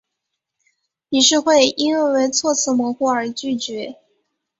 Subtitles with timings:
[1.09, 3.99] 理事会因为措辞模糊而拒绝。